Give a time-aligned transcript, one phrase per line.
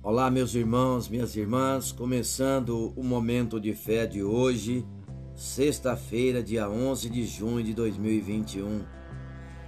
[0.00, 4.86] Olá, meus irmãos, minhas irmãs, começando o momento de fé de hoje,
[5.34, 8.84] sexta-feira, dia 11 de junho de 2021.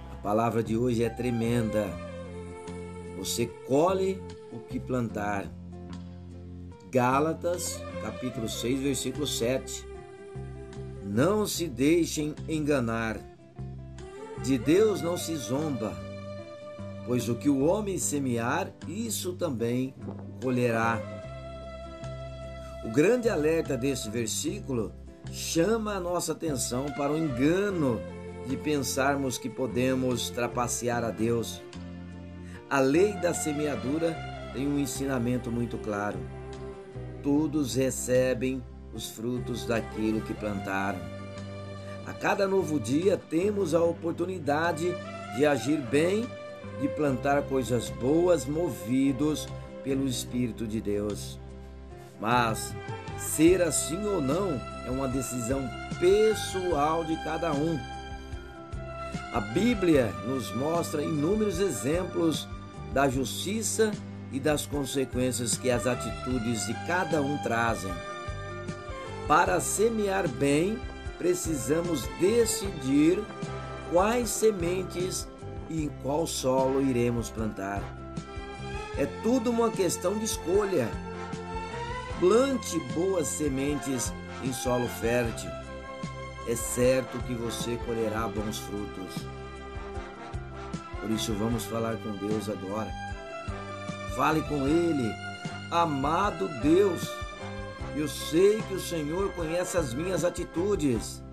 [0.09, 1.85] A palavra de hoje é tremenda.
[3.17, 4.23] Você colhe
[4.53, 5.51] o que plantar.
[6.89, 9.85] Gálatas, capítulo 6, versículo 7.
[11.03, 13.19] Não se deixem enganar.
[14.41, 16.10] De Deus não se zomba
[17.11, 19.93] pois o que o homem semear, isso também
[20.41, 20.97] colherá.
[22.85, 24.93] O grande alerta desse versículo
[25.29, 27.99] chama a nossa atenção para o engano
[28.47, 31.61] de pensarmos que podemos trapacear a Deus.
[32.69, 34.15] A lei da semeadura
[34.53, 36.17] tem um ensinamento muito claro.
[37.21, 40.99] Todos recebem os frutos daquilo que plantaram.
[42.07, 44.95] A cada novo dia temos a oportunidade
[45.35, 46.25] de agir bem
[46.79, 49.47] de plantar coisas boas movidos
[49.83, 51.39] pelo Espírito de Deus.
[52.19, 52.73] Mas
[53.17, 55.61] ser assim ou não é uma decisão
[55.99, 57.79] pessoal de cada um.
[59.33, 62.47] A Bíblia nos mostra inúmeros exemplos
[62.93, 63.91] da justiça
[64.31, 67.93] e das consequências que as atitudes de cada um trazem.
[69.27, 70.77] Para semear bem,
[71.17, 73.23] precisamos decidir
[73.91, 75.27] quais sementes
[75.71, 77.81] e em qual solo iremos plantar.
[78.97, 80.89] É tudo uma questão de escolha.
[82.19, 85.49] Plante boas sementes em solo fértil.
[86.47, 89.25] É certo que você colherá bons frutos.
[90.99, 92.91] Por isso, vamos falar com Deus agora.
[94.15, 95.09] Fale com Ele,
[95.71, 97.09] amado Deus.
[97.95, 101.23] Eu sei que o Senhor conhece as minhas atitudes.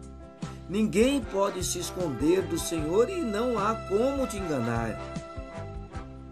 [0.68, 5.00] Ninguém pode se esconder do Senhor e não há como te enganar.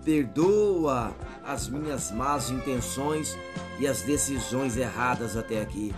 [0.05, 3.37] Perdoa as minhas más intenções
[3.79, 5.95] e as decisões erradas até aqui.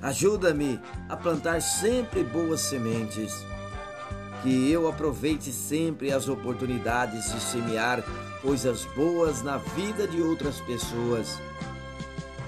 [0.00, 3.44] Ajuda-me a plantar sempre boas sementes.
[4.42, 8.02] Que eu aproveite sempre as oportunidades de semear
[8.42, 11.38] coisas boas na vida de outras pessoas.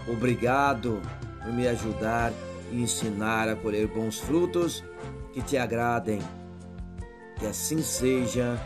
[0.06, 1.00] Obrigado
[1.42, 2.32] por me ajudar
[2.70, 4.84] e ensinar a colher bons frutos
[5.32, 6.20] que te agradem.
[7.38, 8.58] Que assim seja,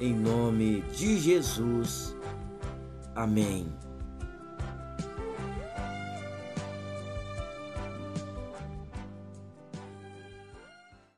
[0.00, 2.16] em nome de Jesus.
[3.14, 3.66] Amém.